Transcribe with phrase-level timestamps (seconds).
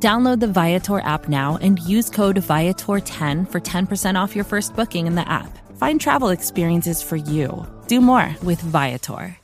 [0.00, 5.08] Download the Viator app now and use code Viator10 for 10% off your first booking
[5.08, 5.58] in the app.
[5.76, 7.66] Find travel experiences for you.
[7.88, 9.36] Do more with Viator.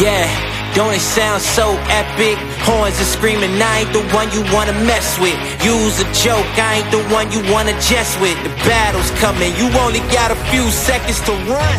[0.00, 2.38] Yeah, don't it sound so epic?
[2.64, 5.36] Horns are screaming, I ain't the one you wanna mess with.
[5.62, 8.42] Use a joke, I ain't the one you wanna jest with.
[8.42, 11.78] The battle's coming, you only got a few seconds to run.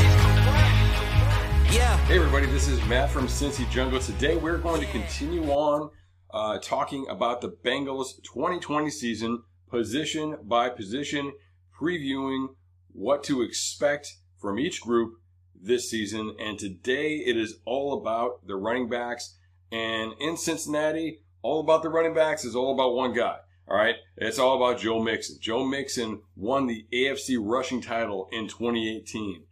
[1.73, 1.97] Yeah.
[2.05, 3.99] Hey everybody, this is Matt from Cincy Jungle.
[3.99, 5.89] Today we're going to continue on
[6.31, 11.33] uh, talking about the Bengals 2020 season, position by position,
[11.79, 12.49] previewing
[12.91, 15.13] what to expect from each group
[15.59, 16.35] this season.
[16.39, 19.37] And today it is all about the running backs.
[19.71, 23.37] And in Cincinnati, all about the running backs is all about one guy.
[23.67, 23.95] All right.
[24.17, 25.37] It's all about Joe Mixon.
[25.39, 29.43] Joe Mixon won the AFC rushing title in 2018.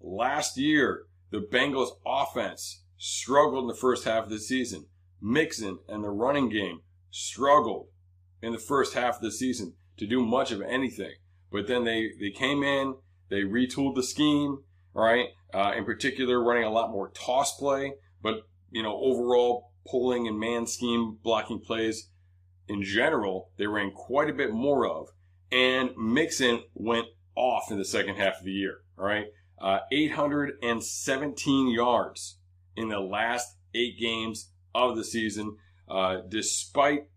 [0.00, 4.86] Last year, the Bengals offense struggled in the first half of the season.
[5.26, 7.88] Mixon and the running game struggled
[8.40, 11.14] in the first half of the season to do much of anything.
[11.50, 12.94] But then they, they came in,
[13.28, 14.62] they retooled the scheme,
[14.94, 15.30] right?
[15.52, 20.38] Uh, in particular, running a lot more toss play, but, you know, overall pulling and
[20.38, 22.08] man scheme blocking plays
[22.68, 25.08] in general, they ran quite a bit more of.
[25.50, 29.26] And Mixon went off in the second half of the year, all right?
[29.60, 32.38] Uh, 817 yards
[32.76, 35.56] in the last eight games of the season,
[35.88, 37.08] uh, despite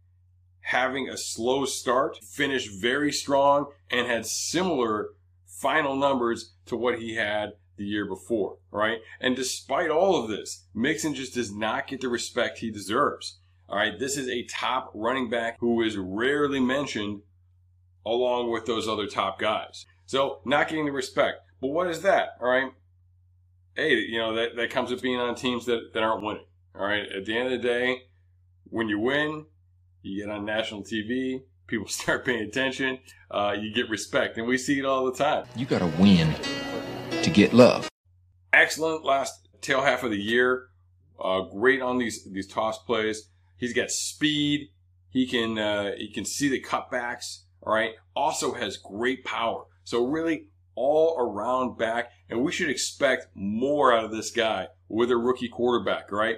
[0.61, 5.09] having a slow start, finished very strong and had similar
[5.45, 8.99] final numbers to what he had the year before, right?
[9.19, 13.39] And despite all of this, Mixon just does not get the respect he deserves.
[13.67, 17.21] All right, this is a top running back who is rarely mentioned
[18.05, 19.85] along with those other top guys.
[20.05, 21.41] So, not getting the respect.
[21.61, 22.29] But what is that?
[22.41, 22.71] All right.
[23.75, 26.45] Hey, you know, that, that comes with being on teams that, that aren't winning.
[26.75, 27.09] All right.
[27.11, 28.03] At the end of the day,
[28.65, 29.45] when you win,
[30.01, 32.99] you get on national TV, people start paying attention,
[33.31, 34.37] uh, you get respect.
[34.37, 35.45] And we see it all the time.
[35.55, 36.33] You got to win
[37.21, 37.89] to get love.
[38.53, 40.67] Excellent last tail half of the year.
[41.23, 43.29] Uh, great on these, these toss plays.
[43.57, 44.69] He's got speed.
[45.09, 47.43] He can, uh, he can see the cutbacks.
[47.61, 47.91] All right.
[48.15, 49.65] Also has great power.
[49.83, 52.11] So really all around back.
[52.29, 56.37] And we should expect more out of this guy with a rookie quarterback, right?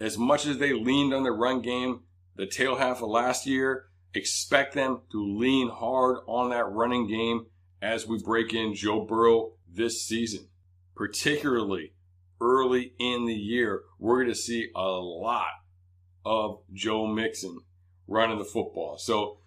[0.00, 2.00] As much as they leaned on the run game
[2.36, 7.46] the tail half of last year, expect them to lean hard on that running game
[7.80, 10.48] as we break in Joe Burrow this season.
[10.96, 11.92] Particularly
[12.40, 15.50] early in the year, we're going to see a lot
[16.24, 17.60] of Joe Mixon
[18.06, 18.98] running the football.
[18.98, 19.38] So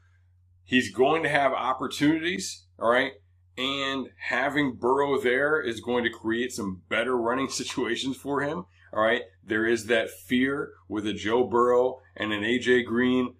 [0.64, 3.14] he's going to have opportunities, all right?
[3.58, 8.66] And having Burrow there is going to create some better running situations for him.
[8.94, 9.24] All right.
[9.44, 13.36] There is that fear with a Joe Burrow and an AJ Green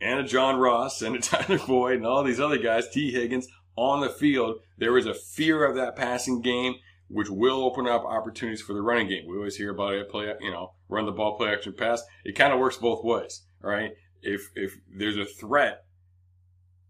[0.00, 3.48] and a John Ross and a Tyler Boyd and all these other guys, Tee Higgins
[3.76, 4.56] on the field.
[4.78, 6.74] There is a fear of that passing game,
[7.08, 9.26] which will open up opportunities for the running game.
[9.28, 12.02] We always hear about it, play, you know, run the ball, play action pass.
[12.24, 13.42] It kind of works both ways.
[13.62, 13.92] All right.
[14.22, 15.85] If, if there's a threat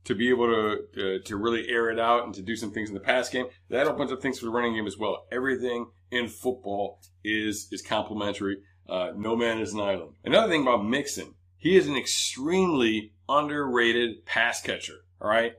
[0.06, 2.88] to be able to, to, to really air it out and to do some things
[2.88, 5.26] in the pass game, that opens up things for the running game as well.
[5.30, 8.58] Everything in football is is complementary.
[8.88, 10.14] Uh, no man is an island.
[10.24, 14.98] Another thing about Mixon, he is an extremely underrated pass catcher.
[15.20, 15.54] All right,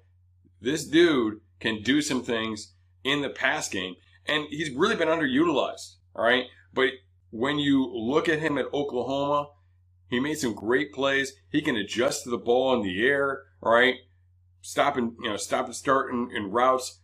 [0.61, 5.95] this dude can do some things in the pass game, and he's really been underutilized.
[6.15, 6.91] All right, but
[7.31, 9.49] when you look at him at Oklahoma,
[10.09, 11.33] he made some great plays.
[11.51, 13.43] He can adjust to the ball in the air.
[13.61, 13.95] All right,
[14.61, 16.99] stop and you know stop and start in, in routes,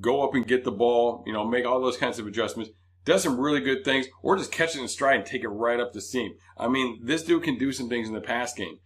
[0.00, 1.22] go up and get the ball.
[1.26, 2.70] You know, make all those kinds of adjustments
[3.04, 5.80] does some really good things, or just catch it in stride and take it right
[5.80, 6.34] up the seam.
[6.56, 8.78] I mean, this dude can do some things in the pass game.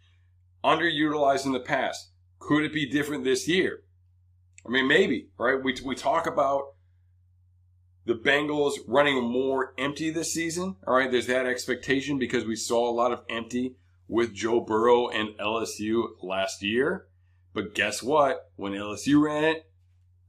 [0.64, 2.10] Underutilized in the past.
[2.40, 3.80] Could it be different this year?
[4.66, 5.62] I mean, maybe, right?
[5.62, 6.74] We, we talk about
[8.06, 10.76] the Bengals running more empty this season.
[10.86, 13.76] All right, there's that expectation because we saw a lot of empty
[14.08, 17.06] with Joe Burrow and LSU last year.
[17.58, 18.52] But guess what?
[18.54, 19.68] When LSU ran it,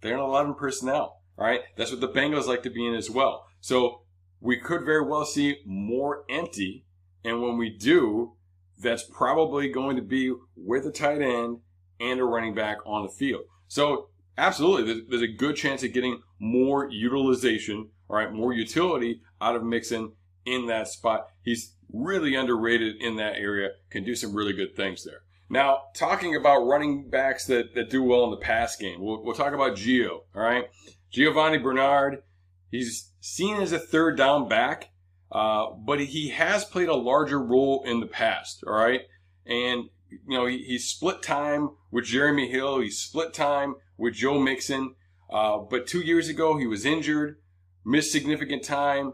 [0.02, 1.22] they're in 11 personnel.
[1.38, 3.46] Right, that's what the Bengals like to be in as well.
[3.62, 4.02] So
[4.42, 6.86] we could very well see more empty.
[7.24, 8.34] And when we do,
[8.80, 11.60] that's probably going to be with a tight end
[12.00, 13.44] and a running back on the field.
[13.68, 19.22] So absolutely, there's, there's a good chance of getting more utilization, all right, more utility
[19.40, 20.14] out of Mixon
[20.46, 21.28] in that spot.
[21.44, 25.22] He's really underrated in that area, can do some really good things there.
[25.50, 29.36] Now, talking about running backs that, that do well in the pass game, we'll, we'll
[29.36, 30.70] talk about Gio, all right?
[31.10, 32.22] Giovanni Bernard,
[32.70, 34.92] he's seen as a third down back,
[35.32, 39.02] uh, but he has played a larger role in the past, all right?
[39.46, 44.40] And, you know, he, he split time with Jeremy Hill, he split time with Joe
[44.40, 44.94] Mixon,
[45.32, 47.38] uh, but two years ago he was injured,
[47.84, 49.14] missed significant time.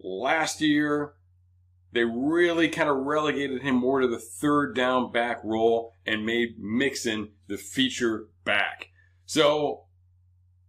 [0.00, 1.14] Last year,
[1.92, 6.58] they really kind of relegated him more to the third down back role and made
[6.58, 8.88] Mixon the feature back.
[9.24, 9.84] So,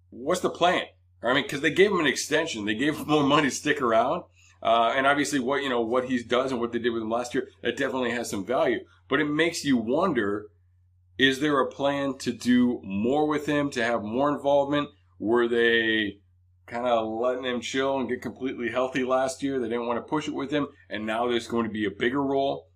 [0.09, 0.83] what's the plan?
[1.21, 3.81] I mean, because they gave him an extension, they gave him more money to stick
[3.81, 4.23] around,
[4.61, 7.09] uh, and obviously, what you know, what he does and what they did with him
[7.09, 8.79] last year, it definitely has some value.
[9.07, 10.47] But it makes you wonder:
[11.17, 14.89] Is there a plan to do more with him, to have more involvement?
[15.17, 16.19] Were they
[16.69, 19.59] kind of letting him chill and get completely healthy last year.
[19.59, 21.91] They didn't want to push it with him, and now there's going to be a
[21.91, 22.67] bigger role.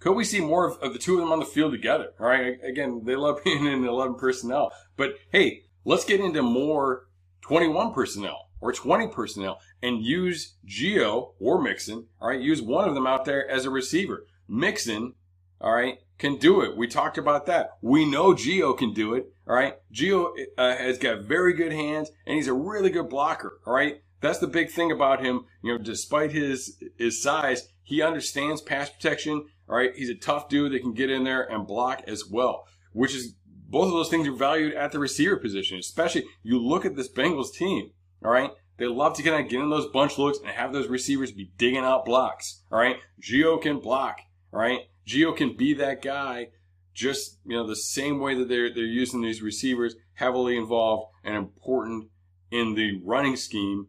[0.00, 2.12] Could we see more of, of the two of them on the field together?
[2.18, 7.06] All right, again, they love being in 11 personnel, but hey, let's get into more
[7.42, 12.06] 21 personnel or 20 personnel and use Gio or Mixon.
[12.20, 14.26] All right, use one of them out there as a receiver.
[14.48, 15.14] Mixon,
[15.60, 16.76] all right, can do it.
[16.76, 17.70] We talked about that.
[17.80, 19.32] We know Gio can do it.
[19.48, 19.74] All right.
[19.92, 23.58] Gio uh, has got very good hands and he's a really good blocker.
[23.66, 24.02] All right.
[24.20, 25.46] That's the big thing about him.
[25.64, 29.46] You know, despite his, his size, he understands pass protection.
[29.68, 29.92] All right.
[29.96, 33.34] He's a tough dude that can get in there and block as well, which is
[33.46, 37.10] both of those things are valued at the receiver position, especially you look at this
[37.10, 37.92] Bengals team.
[38.22, 38.50] All right.
[38.76, 41.50] They love to kind of get in those bunch looks and have those receivers be
[41.56, 42.62] digging out blocks.
[42.70, 42.96] All right.
[43.22, 44.18] Gio can block.
[44.52, 44.80] All right.
[45.06, 46.48] Gio can be that guy
[46.92, 51.36] just, you know, the same way that they're, they're using these receivers heavily involved and
[51.36, 52.08] important
[52.50, 53.86] in the running scheme.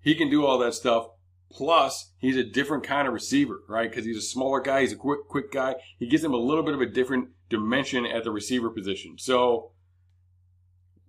[0.00, 1.06] He can do all that stuff.
[1.50, 3.90] Plus, he's a different kind of receiver, right?
[3.90, 4.80] Because he's a smaller guy.
[4.80, 5.74] He's a quick, quick guy.
[5.98, 9.16] He gives him a little bit of a different dimension at the receiver position.
[9.18, 9.72] So,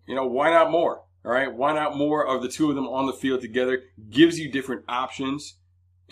[0.06, 1.04] you know, why not more?
[1.26, 1.52] All right.
[1.52, 3.84] Why not more of the two of them on the field together?
[4.10, 5.60] Gives you different options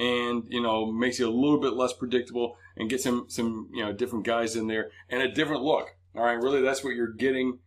[0.02, 3.84] and, you know, makes you a little bit less predictable and get some some you
[3.84, 5.96] know different guys in there and a different look.
[6.16, 7.60] All right, really, that's what you're getting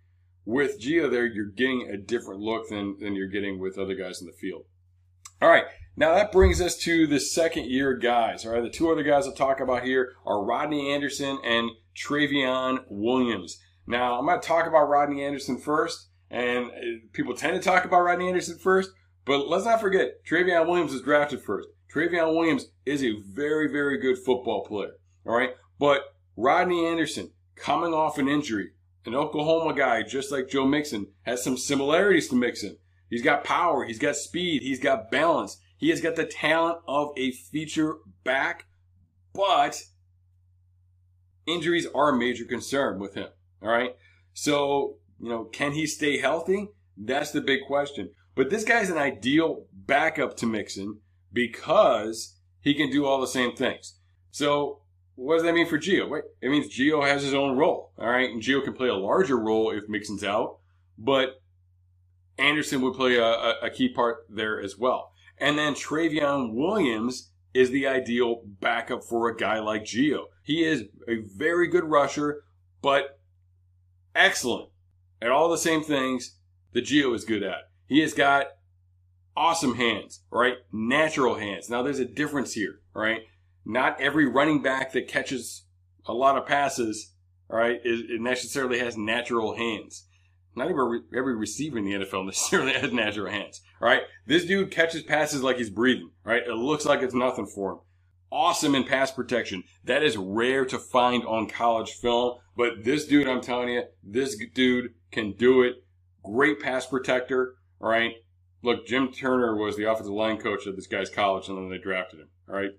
[0.44, 1.10] with Gio.
[1.10, 4.32] There, you're getting a different look than than you're getting with other guys in the
[4.32, 4.64] field.
[5.40, 5.64] All right,
[5.96, 8.44] now that brings us to the second year guys.
[8.44, 12.84] All right, the two other guys I'll talk about here are Rodney Anderson and Trayveon
[12.88, 13.60] Williams.
[13.86, 16.78] Now I'm going to talk about Rodney Anderson first, and uh,
[17.12, 18.90] people tend to talk about Rodney Anderson first,
[19.24, 21.68] but let's not forget Trayveon Williams was drafted first.
[21.92, 24.94] Trayveon Williams is a very, very good football player.
[25.26, 25.50] All right.
[25.78, 26.02] But
[26.36, 28.72] Rodney Anderson, coming off an injury,
[29.06, 32.78] an Oklahoma guy, just like Joe Mixon, has some similarities to Mixon.
[33.10, 37.10] He's got power, he's got speed, he's got balance, he has got the talent of
[37.16, 38.66] a feature back,
[39.32, 39.84] but
[41.46, 43.28] injuries are a major concern with him.
[43.62, 43.94] All right.
[44.32, 46.68] So, you know, can he stay healthy?
[46.96, 48.10] That's the big question.
[48.34, 51.00] But this guy's an ideal backup to Mixon
[51.32, 53.98] because he can do all the same things.
[54.30, 54.80] So
[55.14, 56.08] what does that mean for Gio?
[56.08, 57.92] Wait, it means Gio has his own role.
[57.98, 60.58] All right, and Gio can play a larger role if Mixon's out,
[60.98, 61.40] but
[62.38, 65.12] Anderson would play a, a, a key part there as well.
[65.38, 70.24] And then Trayveon Williams is the ideal backup for a guy like Gio.
[70.42, 72.42] He is a very good rusher,
[72.82, 73.20] but
[74.14, 74.70] excellent
[75.22, 76.38] at all the same things
[76.72, 77.70] that Gio is good at.
[77.86, 78.46] He has got
[79.36, 80.54] awesome hands, right?
[80.72, 81.68] Natural hands.
[81.68, 83.22] Now there's a difference here, right?
[83.64, 85.64] Not every running back that catches
[86.06, 87.12] a lot of passes,
[87.48, 90.06] right, is, it necessarily has natural hands.
[90.56, 94.02] Not even every receiver in the NFL necessarily has natural hands, right?
[94.26, 96.42] This dude catches passes like he's breathing, right?
[96.46, 97.78] It looks like it's nothing for him.
[98.30, 99.62] Awesome in pass protection.
[99.84, 104.36] That is rare to find on college film, but this dude, I'm telling you, this
[104.54, 105.76] dude can do it.
[106.24, 108.12] Great pass protector, all right?
[108.62, 111.78] Look, Jim Turner was the offensive line coach at this guy's college, and then they
[111.78, 112.28] drafted him.
[112.48, 112.70] All right,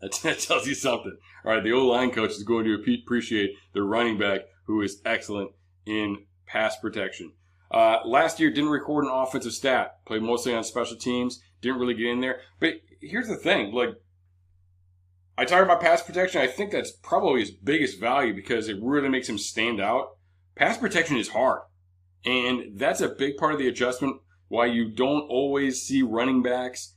[0.00, 1.16] that, tells you something.
[1.44, 5.00] All right, the old line coach is going to appreciate the running back who is
[5.04, 5.52] excellent
[5.86, 7.32] in pass protection.
[7.70, 10.04] Uh, last year, didn't record an offensive stat.
[10.06, 11.40] Played mostly on special teams.
[11.60, 12.40] Didn't really get in there.
[12.60, 13.90] But here's the thing: like,
[15.36, 16.40] I talk about pass protection.
[16.40, 20.16] I think that's probably his biggest value because it really makes him stand out.
[20.54, 21.62] Pass protection is hard,
[22.24, 24.16] and that's a big part of the adjustment
[24.48, 26.94] why you don't always see running backs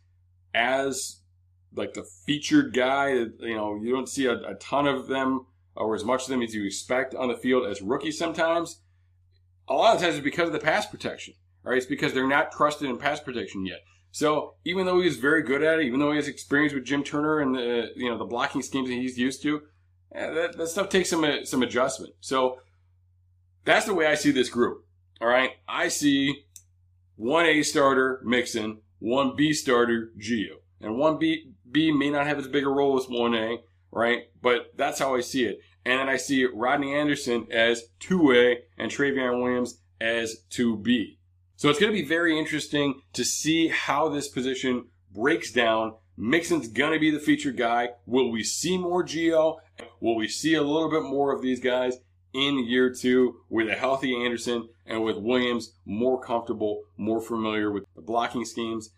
[0.53, 1.21] as
[1.75, 3.09] like the featured guy.
[3.09, 5.45] You know, you don't see a, a ton of them
[5.75, 8.81] or as much of them as you expect on the field as rookies sometimes.
[9.67, 11.33] a lot of times it's because of the pass protection.
[11.63, 11.77] Right?
[11.77, 13.79] It's because they're not trusted in pass protection yet.
[14.11, 17.03] So even though he's very good at it, even though he has experience with Jim
[17.03, 19.61] Turner and the you know the blocking schemes that he's used to,
[20.15, 22.13] eh, that, that stuff takes some uh, some adjustment.
[22.19, 22.59] So
[23.65, 24.85] that's the way I see this group.
[25.21, 26.45] All right, I see
[27.17, 32.39] one A starter Mixon, one B starter Gio, and one B B may not have
[32.39, 33.57] as big a role as one A,
[33.91, 34.23] right?
[34.41, 35.59] But that's how I see it.
[35.85, 41.19] And I see Rodney Anderson as two A and Trayveon Williams as two B.
[41.57, 45.95] So it's going to be very interesting to see how this position breaks down.
[46.15, 47.89] Mixon's going to be the featured guy.
[48.05, 49.57] Will we see more Gio?
[49.99, 51.97] Will we see a little bit more of these guys
[52.33, 57.83] in year two with a healthy Anderson and with Williams more comfortable, more familiar with
[57.95, 58.91] the blocking schemes?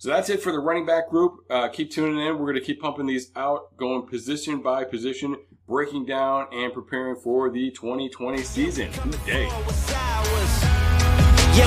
[0.00, 1.40] So that's it for the running back group.
[1.50, 2.38] Uh, keep tuning in.
[2.38, 7.16] We're going to keep pumping these out, going position by position, breaking down and preparing
[7.16, 8.90] for the 2020 season.
[9.26, 9.48] Day.
[11.58, 11.66] Yeah,